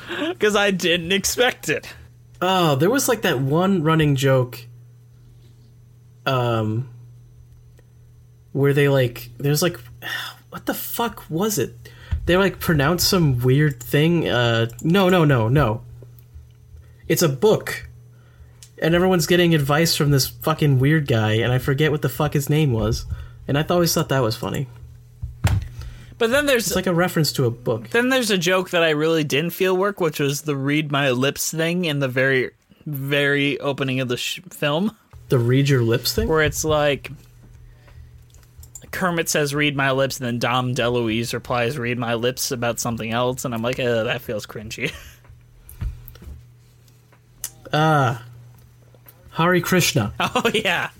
[0.29, 1.93] because I didn't expect it.
[2.41, 4.65] Oh, there was like that one running joke.
[6.25, 6.89] Um,
[8.51, 9.79] where they like, there's like,
[10.49, 11.75] what the fuck was it?
[12.25, 14.27] They like pronounce some weird thing.
[14.27, 15.83] Uh, no, no, no, no.
[17.07, 17.87] It's a book,
[18.81, 22.33] and everyone's getting advice from this fucking weird guy, and I forget what the fuck
[22.33, 23.05] his name was.
[23.47, 24.67] And I always thought that was funny.
[26.17, 27.89] But then there's It's like a reference to a book.
[27.89, 31.11] Then there's a joke that I really didn't feel work, which was the read my
[31.11, 32.51] lips thing in the very,
[32.85, 34.95] very opening of the sh- film.
[35.29, 36.27] The read your lips thing?
[36.29, 37.11] Where it's like
[38.91, 43.11] Kermit says read my lips, and then Dom DeLuise replies read my lips about something
[43.11, 44.93] else, and I'm like, uh, that feels cringy.
[47.73, 48.23] Ah,
[49.31, 50.13] Hare Krishna.
[50.19, 50.91] oh, yeah.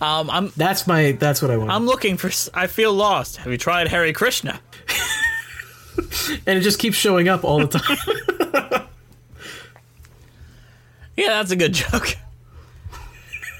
[0.00, 0.52] Um, I'm.
[0.56, 1.12] That's my.
[1.12, 1.70] That's what I want.
[1.70, 2.30] I'm looking for.
[2.54, 3.38] I feel lost.
[3.38, 4.60] Have you tried Hare Krishna?
[6.46, 8.86] and it just keeps showing up all the time.
[11.16, 12.16] Yeah, that's a good joke.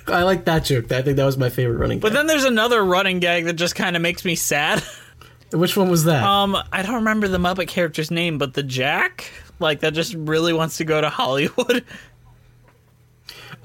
[0.07, 0.93] I like that joke.
[0.93, 1.99] I think that was my favorite running.
[2.01, 4.83] But then there's another running gag that just kind of makes me sad.
[5.53, 6.23] Which one was that?
[6.23, 10.53] Um, I don't remember the Muppet character's name, but the Jack, like that, just really
[10.53, 11.85] wants to go to Hollywood.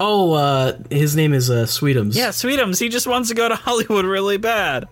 [0.02, 2.14] Oh, uh, his name is uh, Sweetums.
[2.14, 2.78] Yeah, Sweetums.
[2.80, 4.88] He just wants to go to Hollywood really bad,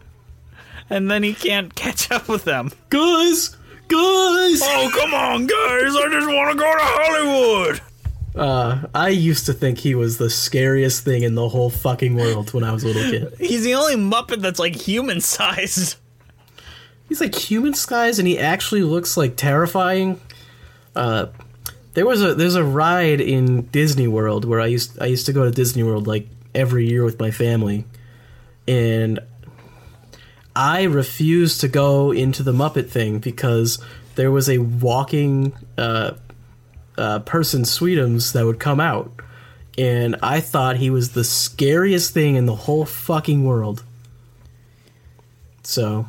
[0.88, 2.70] and then he can't catch up with them.
[2.88, 3.50] Guys,
[3.88, 4.60] guys.
[4.62, 5.96] Oh come on, guys!
[5.96, 7.80] I just want to go to Hollywood.
[8.34, 12.54] Uh, I used to think he was the scariest thing in the whole fucking world
[12.54, 13.34] when I was a little kid.
[13.40, 15.96] He's the only Muppet that's like human sized.
[17.08, 20.20] He's like human size, and he actually looks like terrifying.
[20.94, 21.26] Uh,
[21.94, 25.32] there was a there's a ride in Disney World where I used I used to
[25.32, 27.84] go to Disney World like every year with my family,
[28.68, 29.18] and
[30.54, 33.82] I refused to go into the Muppet thing because
[34.14, 36.12] there was a walking uh,
[36.96, 39.10] uh, person Sweetums that would come out,
[39.76, 43.84] and I thought he was the scariest thing in the whole fucking world.
[45.62, 46.08] So.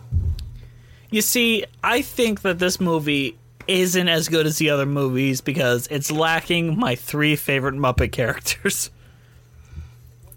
[1.13, 3.37] You see, I think that this movie
[3.71, 8.91] isn't as good as the other movies because it's lacking my three favorite Muppet characters.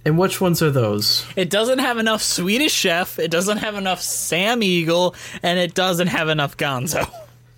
[0.04, 1.26] And which ones are those?
[1.34, 6.08] It doesn't have enough Swedish Chef, it doesn't have enough Sam Eagle, and it doesn't
[6.08, 7.10] have enough Gonzo.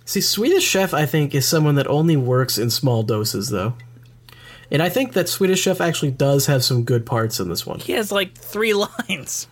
[0.05, 3.73] See, Swedish Chef, I think, is someone that only works in small doses, though.
[4.71, 7.79] And I think that Swedish Chef actually does have some good parts in this one.
[7.79, 8.73] He has like three
[9.09, 9.47] lines.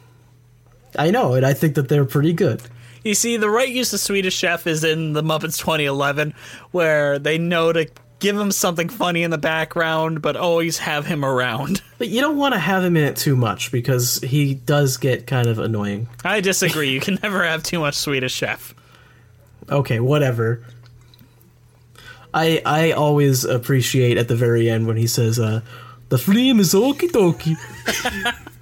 [0.97, 2.61] I know, and I think that they're pretty good.
[3.05, 6.33] You see, the right use of Swedish Chef is in the Muppets 2011,
[6.71, 7.87] where they know to
[8.17, 11.81] give him something funny in the background, but always have him around.
[11.97, 15.27] But you don't want to have him in it too much because he does get
[15.27, 16.09] kind of annoying.
[16.25, 16.89] I disagree.
[16.89, 18.75] You can never have too much Swedish Chef.
[19.69, 20.65] Okay, whatever.
[22.33, 25.61] I I always appreciate at the very end when he says, uh,
[26.09, 27.55] "The flame is okie dokie."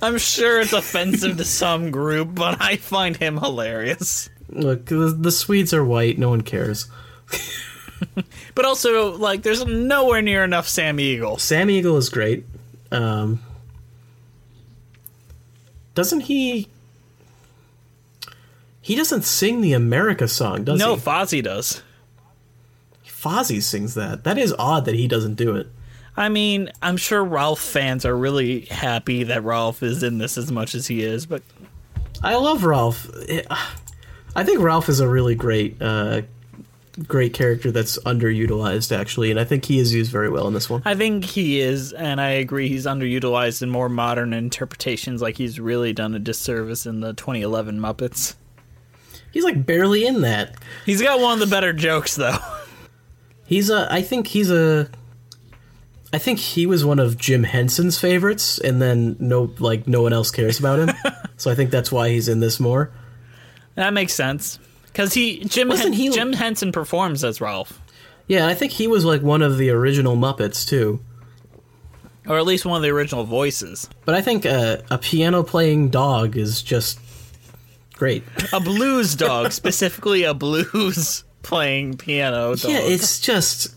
[0.00, 4.28] I'm sure it's offensive to some group, but I find him hilarious.
[4.48, 6.18] Look, the, the Swedes are white.
[6.18, 6.86] No one cares.
[8.54, 11.38] But also, like, there's nowhere near enough Sam Eagle.
[11.38, 12.44] Sam Eagle is great.
[12.92, 13.42] Um,
[15.94, 16.68] doesn't he?
[18.80, 21.00] He doesn't sing the America song, does no, he?
[21.00, 21.82] Fozzie does.
[23.04, 24.24] Fozzie sings that.
[24.24, 25.66] That is odd that he doesn't do it.
[26.16, 30.50] I mean, I'm sure Rowlf fans are really happy that Rowlf is in this as
[30.50, 31.42] much as he is, but
[32.22, 33.46] I love Rowlf.
[34.34, 36.22] I think Rowlf is a really great, uh,
[37.06, 40.70] great character that's underutilized actually, and I think he is used very well in this
[40.70, 40.82] one.
[40.84, 45.20] I think he is, and I agree he's underutilized in more modern interpretations.
[45.20, 48.34] Like he's really done a disservice in the 2011 Muppets.
[49.32, 50.54] He's like barely in that.
[50.86, 52.38] He's got one of the better jokes though.
[53.44, 53.86] He's a.
[53.92, 54.88] I think he's a.
[56.12, 60.12] I think he was one of Jim Henson's favorites, and then no, like no one
[60.12, 60.90] else cares about him.
[61.36, 62.90] so I think that's why he's in this more.
[63.74, 67.72] That makes sense because he Jim Hen- he- Jim Henson performs as Rowlf,
[68.28, 71.00] Yeah, I think he was like one of the original Muppets too.
[72.26, 73.88] or at least one of the original voices.
[74.04, 76.98] But I think uh, a piano playing dog is just
[77.94, 78.22] great.
[78.52, 82.70] A blues dog, specifically a blues playing piano dog.
[82.70, 83.76] Yeah, it's just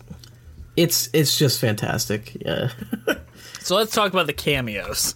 [0.80, 2.36] it's it's just fantastic.
[2.44, 2.70] Yeah.
[3.60, 5.14] so let's talk about the cameos.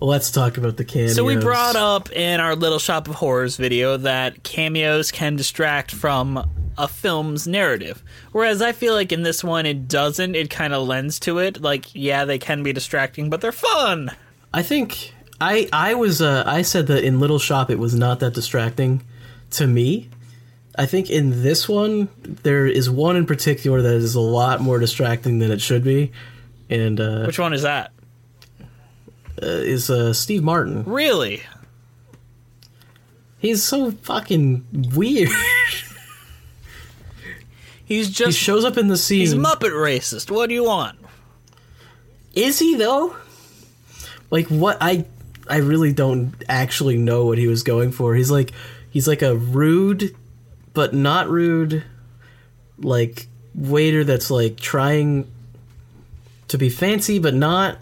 [0.00, 1.14] Let's talk about the cameos.
[1.14, 5.92] So we brought up in our Little Shop of Horrors video that cameos can distract
[5.92, 8.02] from a film's narrative.
[8.32, 10.34] Whereas I feel like in this one it doesn't.
[10.34, 11.60] It kind of lends to it.
[11.60, 14.10] Like, yeah, they can be distracting, but they're fun.
[14.52, 18.20] I think I I was uh, I said that in Little Shop it was not
[18.20, 19.04] that distracting
[19.52, 20.08] to me.
[20.76, 24.78] I think in this one there is one in particular that is a lot more
[24.78, 26.10] distracting than it should be,
[26.68, 27.92] and uh, Which one is that?
[29.42, 30.84] uh, is uh, Steve Martin.
[30.84, 31.42] Really?
[33.38, 34.64] He's so fucking
[34.94, 35.28] weird.
[37.84, 39.20] He's just he shows up in the scene.
[39.20, 40.30] He's Muppet racist.
[40.30, 40.98] What do you want?
[42.34, 43.14] Is he though?
[44.30, 45.04] Like what I
[45.48, 48.14] I really don't actually know what he was going for.
[48.14, 48.52] He's like
[48.88, 50.16] he's like a rude
[50.74, 51.82] but not rude
[52.78, 55.30] like waiter that's like trying
[56.48, 57.78] to be fancy but not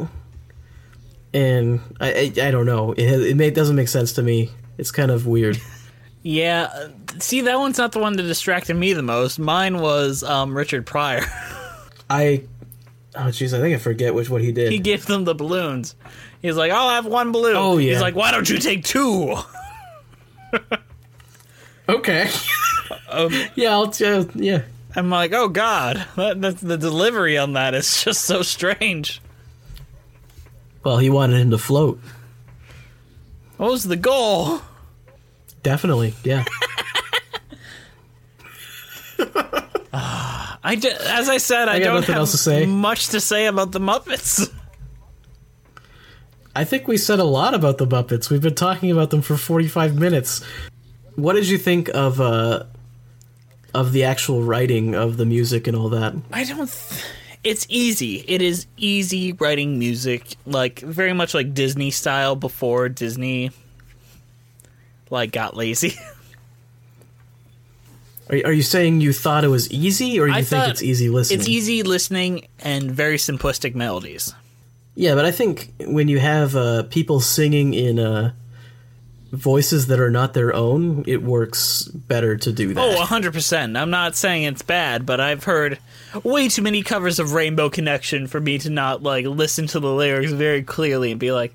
[1.34, 2.92] and I I, I don't know.
[2.92, 4.50] It it may, doesn't make sense to me.
[4.78, 5.60] It's kind of weird.
[6.24, 6.88] Yeah, uh,
[7.18, 9.40] see that one's not the one that distracted me the most.
[9.40, 11.24] Mine was um, Richard Pryor.
[12.10, 12.44] I
[13.16, 14.70] oh jeez, I think I forget which what he did.
[14.70, 15.96] he gave them the balloons.
[16.40, 17.94] He's like, "I'll have one balloon." Oh, yeah.
[17.94, 19.34] He's like, "Why don't you take two?
[21.88, 22.30] okay.
[23.08, 24.26] Um, yeah, I'll tell.
[24.34, 24.62] Yeah.
[24.94, 29.20] I'm like, "Oh God, that, that's the delivery on that is just so strange."
[30.84, 32.00] Well, he wanted him to float.
[33.56, 34.60] What was the goal?
[35.62, 36.44] Definitely, yeah.
[40.64, 42.66] I ju- as I said, I, I don't have else to say.
[42.66, 44.52] much to say about the Muppets.
[46.54, 48.30] I think we said a lot about the Muppets.
[48.30, 50.44] We've been talking about them for 45 minutes.
[51.14, 52.64] What did you think of uh
[53.74, 56.14] of the actual writing of the music and all that?
[56.32, 56.68] I don't.
[56.68, 57.04] Th-
[57.44, 58.24] it's easy.
[58.28, 63.50] It is easy writing music, like very much like Disney style before Disney
[65.10, 65.94] like got lazy.
[68.30, 71.10] Are, are you saying you thought it was easy or you I think it's easy
[71.10, 71.40] listening?
[71.40, 74.32] It's easy listening and very simplistic melodies.
[74.94, 78.32] Yeah, but I think when you have uh, people singing in uh,
[79.32, 82.80] voices that are not their own, it works better to do that.
[82.80, 83.80] Oh, 100%.
[83.80, 85.78] I'm not saying it's bad, but I've heard
[86.22, 89.90] way too many covers of Rainbow Connection for me to not like listen to the
[89.90, 91.54] lyrics very clearly and be like,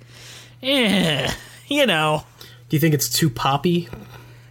[0.63, 1.31] "Eh,
[1.67, 2.25] you know."
[2.69, 3.87] Do you think it's too poppy?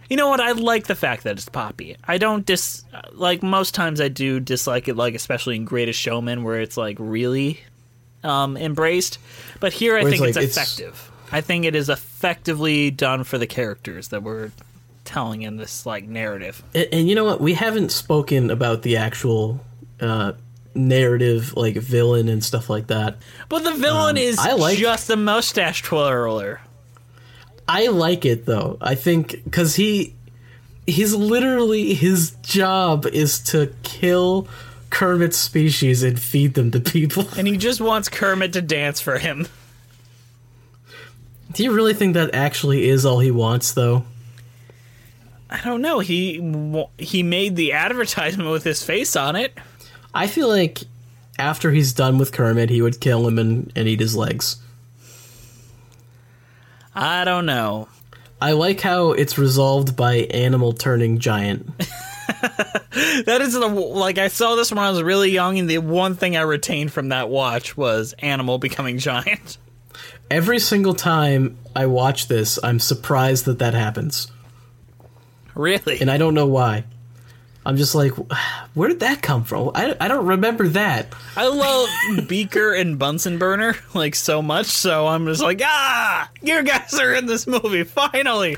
[0.09, 0.39] You know what?
[0.39, 1.97] I like the fact that it's poppy.
[2.07, 6.43] I don't dis like most times I do dislike it like especially in Greatest Showman
[6.43, 7.59] where it's like really
[8.23, 9.19] um embraced.
[9.59, 11.11] But here I think it's like, it's- effective.
[11.31, 14.51] I think it is effectively done for the characters that we're
[15.05, 16.63] telling in this like narrative.
[16.73, 17.41] And, and you know what?
[17.41, 19.63] We haven't spoken about the actual
[19.99, 20.33] uh,
[20.73, 23.17] narrative, like villain and stuff like that.
[23.49, 26.61] But the villain Um, is I like- just a mustache twirler.
[27.67, 28.77] I like it though.
[28.79, 30.13] I think because he
[30.85, 34.47] he's literally his job is to kill
[34.89, 37.27] Kermit's species and feed them to people.
[37.37, 39.47] And he just wants Kermit to dance for him.
[41.51, 44.03] Do you really think that actually is all he wants though?
[45.49, 45.99] I don't know.
[45.99, 49.57] He he made the advertisement with his face on it.
[50.13, 50.79] I feel like
[51.39, 54.57] after he's done with Kermit, he would kill him and, and eat his legs.
[56.93, 57.87] I don't know.
[58.41, 61.69] I like how it's resolved by animal turning giant.
[63.25, 66.15] That is the like I saw this when I was really young, and the one
[66.15, 69.57] thing I retained from that watch was animal becoming giant.
[70.29, 74.31] Every single time I watch this, I'm surprised that that happens.
[75.55, 75.99] Really?
[76.01, 76.83] And I don't know why.
[77.65, 78.11] I'm just like,
[78.73, 79.71] where did that come from?
[79.75, 81.13] I, I don't remember that.
[81.35, 81.89] I love
[82.27, 87.13] Beaker and Bunsen Burner like so much, so I'm just like, ah, you guys are
[87.13, 88.57] in this movie finally.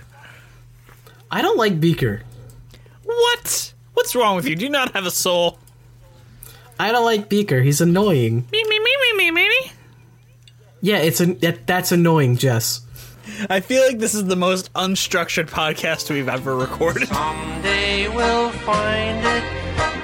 [1.32, 2.22] I don't like Beaker.
[3.04, 3.74] What?
[3.94, 4.56] What's wrong with you?
[4.56, 5.58] Do you not have a soul?
[6.80, 7.62] I don't like Beaker.
[7.62, 8.48] He's annoying.
[8.52, 9.72] Me me me me me me me.
[10.82, 12.82] Yeah, it's an, that, that's annoying, Jess.
[13.50, 17.08] I feel like this is the most unstructured podcast we've ever recorded.
[17.08, 19.44] Someday we'll find it,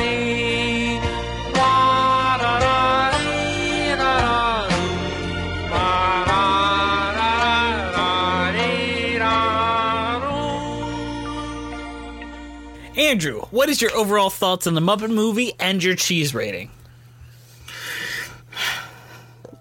[13.09, 16.69] Andrew, what is your overall thoughts on the Muppet movie and your cheese rating?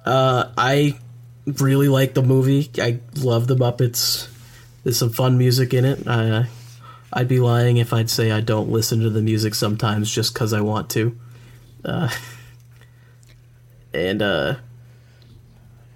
[0.04, 0.98] Uh, I
[1.46, 2.70] really like the movie.
[2.76, 4.28] I love the Muppets.
[4.84, 6.06] There's some fun music in it.
[6.06, 6.44] Uh,
[7.10, 10.52] I'd be lying if I'd say I don't listen to the music sometimes just because
[10.52, 11.18] I want to.
[11.82, 12.10] Uh,
[13.94, 14.56] and uh,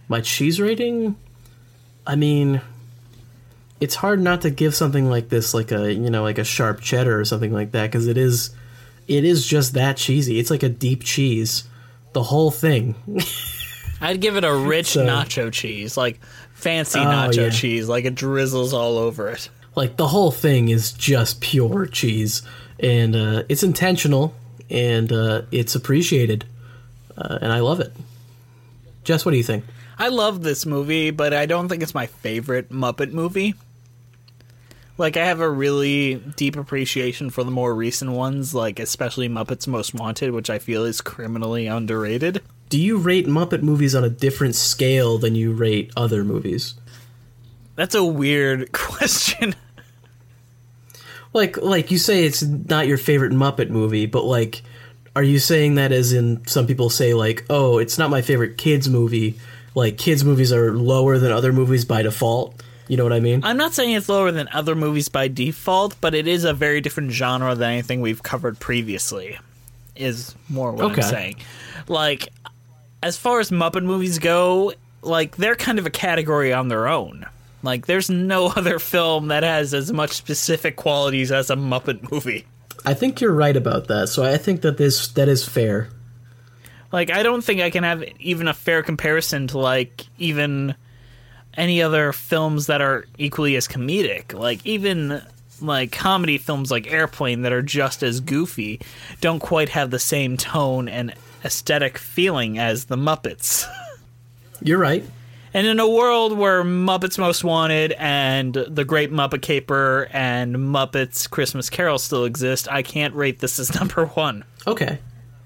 [0.08, 1.16] my cheese rating,
[2.06, 2.62] I mean,
[3.82, 6.80] it's hard not to give something like this like a you know like a sharp
[6.80, 8.50] cheddar or something like that because it is,
[9.08, 10.38] it is just that cheesy.
[10.38, 11.64] It's like a deep cheese,
[12.12, 12.94] the whole thing.
[14.00, 16.20] I'd give it a rich So- nacho cheese, like
[16.54, 17.50] fancy Oh, nacho yeah.
[17.50, 19.48] cheese, like it drizzles all over it.
[19.74, 22.42] like the whole thing is just pure cheese
[22.80, 24.34] and uh, it's intentional
[24.70, 26.44] and uh, it's appreciated
[27.16, 27.92] uh, and i love it
[29.04, 29.64] jess what do you think
[29.98, 33.54] I love this movie, but I don't think it's my favorite Muppet movie.
[34.98, 39.66] Like I have a really deep appreciation for the more recent ones, like especially Muppets
[39.66, 42.42] Most Wanted, which I feel is criminally underrated.
[42.68, 46.74] do you rate muppet movies on a different scale than you rate other movies
[47.76, 49.54] That's a weird question.
[51.34, 54.62] like like you say it's not your favorite muppet movie but like
[55.16, 58.56] are you saying that as in some people say like oh it's not my favorite
[58.58, 59.38] kids movie
[59.74, 63.40] like kids movies are lower than other movies by default you know what i mean
[63.44, 66.80] I'm not saying it's lower than other movies by default, but it is a very
[66.80, 69.38] different genre than anything we've covered previously.
[69.96, 71.02] Is more what Okay.
[71.02, 71.36] I'm saying.
[71.88, 72.28] Like,
[73.02, 74.72] as far as Muppet movies go,
[75.02, 77.26] like they're kind of a category on their own.
[77.62, 82.46] Like, there's no other film that has as much specific qualities as a Muppet movie.
[82.84, 85.88] i think you're right about that so i think that this that is fair
[86.90, 90.74] Like, I don't think I can have even a fair comparison to like even
[91.54, 94.32] any other films that are equally as comedic.
[94.32, 95.22] Like even
[95.60, 98.80] like comedy films like Airplane that are just as goofy
[99.20, 103.66] don't quite have the same tone and aesthetic feeling as the Muppets.
[104.62, 105.04] You're right.
[105.54, 111.28] And in a world where Muppets Most Wanted and The Great Muppet Caper and Muppets
[111.28, 114.44] Christmas Carol still exist, I can't rate this as number one.
[114.66, 114.98] Okay.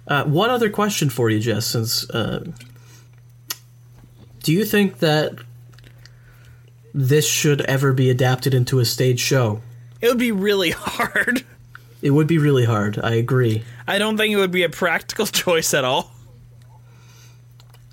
[0.07, 1.67] Uh, one other question for you, Jess.
[1.67, 2.45] Since uh,
[4.45, 5.41] do you think that
[6.97, 9.61] this should ever be adapted into a stage show?
[10.01, 11.45] It would be really hard.
[12.01, 12.99] It would be really hard.
[13.03, 13.65] I agree.
[13.87, 16.11] I don't think it would be a practical choice at all.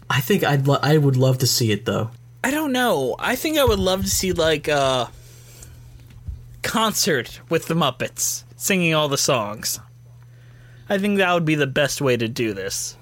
[0.09, 2.11] I think I'd lo- I would love to see it though.
[2.43, 3.15] I don't know.
[3.19, 5.09] I think I would love to see like a
[6.61, 9.79] concert with the Muppets singing all the songs.
[10.89, 12.97] I think that would be the best way to do this.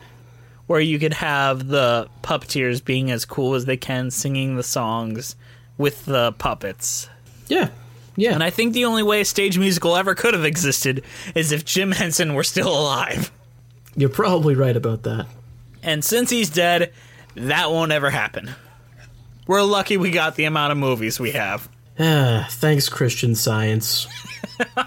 [0.68, 5.36] Where you could have the puppeteers being as cool as they can singing the songs
[5.82, 7.10] with the puppets.
[7.48, 7.70] Yeah.
[8.16, 8.34] Yeah.
[8.34, 11.04] And I think the only way a stage musical ever could have existed
[11.36, 13.32] is if Jim Henson were still alive.
[13.96, 15.28] You're probably right about that.
[15.84, 16.94] And since he's dead,
[17.36, 18.52] that won't ever happen.
[19.48, 21.68] We're lucky we got the amount of movies we have.
[22.00, 24.08] Ah, thanks, Christian Science.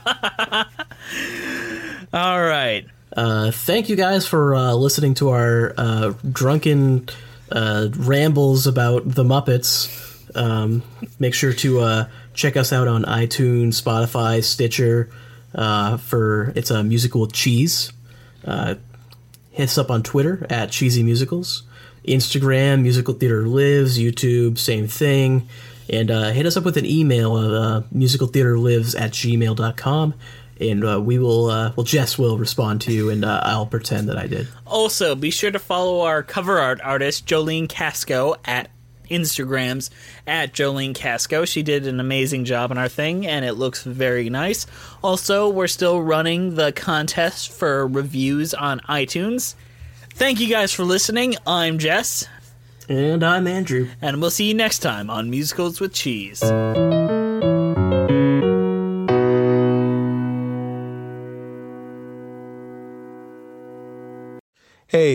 [2.13, 2.87] All right.
[3.17, 7.09] Uh, thank you guys for uh, listening to our uh, drunken
[7.51, 9.89] uh, rambles about the Muppets.
[10.35, 10.82] Um,
[11.18, 15.11] make sure to uh, check us out on iTunes, Spotify, Stitcher.
[15.55, 17.93] Uh, for it's a musical cheese.
[18.45, 18.74] Uh,
[19.53, 21.62] hit us up on Twitter at Cheesy Musicals,
[22.07, 25.49] Instagram Musical Theater Lives, YouTube same thing,
[25.89, 30.14] and uh, hit us up with an email of uh, musicaltheatrelives at gmail.com
[30.61, 34.09] and uh, we will uh, well Jess will respond to you and uh, I'll pretend
[34.09, 34.49] that I did.
[34.66, 38.70] Also, be sure to follow our cover art artist Jolene Casco at
[39.11, 39.91] Instagrams
[40.27, 41.45] at Jolene Casco.
[41.45, 44.67] She did an amazing job on our thing and it looks very nice.
[45.03, 49.55] Also, we're still running the contest for reviews on iTunes.
[50.11, 51.37] Thank you guys for listening.
[51.47, 52.27] I'm Jess.
[52.89, 53.89] And I'm Andrew.
[54.03, 56.43] And we'll see you next time on Musicals with Cheese.